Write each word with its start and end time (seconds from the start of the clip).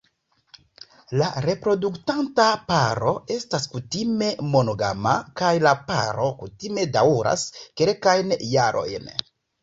La 1.21 1.25
reproduktanta 1.45 2.45
paro 2.71 3.11
estas 3.35 3.67
kutime 3.73 4.29
monogama, 4.53 5.13
kaj 5.41 5.51
la 5.65 5.73
paro 5.91 6.31
kutime 6.39 6.87
daŭras 6.97 7.45
kelkajn 7.83 8.35
jarojn. 8.55 9.07